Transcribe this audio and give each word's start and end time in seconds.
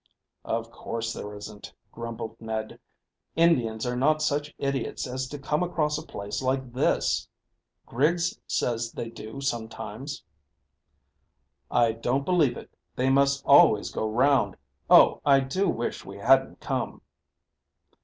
"Of 0.45 0.71
course 0.71 1.13
there 1.13 1.31
isn't," 1.35 1.71
grumbled 1.91 2.35
Ned. 2.41 2.79
"Indians 3.35 3.85
are 3.85 3.95
not 3.95 4.23
such 4.23 4.51
idiots 4.57 5.05
as 5.05 5.27
to 5.27 5.37
come 5.37 5.61
across 5.61 5.95
a 5.99 6.03
place 6.03 6.41
like 6.41 6.73
this." 6.73 7.27
"Griggs 7.85 8.39
says 8.47 8.93
they 8.93 9.11
do 9.11 9.41
sometimes." 9.41 10.23
"I 11.69 11.91
don't 11.91 12.25
believe 12.25 12.57
it; 12.57 12.71
they 12.95 13.11
must 13.11 13.45
always 13.45 13.91
go 13.91 14.09
round. 14.09 14.57
Oh, 14.89 15.21
I 15.23 15.39
do 15.39 15.69
wish 15.69 16.03
we 16.03 16.17
hadn't 16.17 16.59
come." 16.59 17.01